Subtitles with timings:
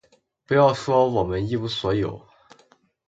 [0.47, 2.27] 不要说我们一无所有，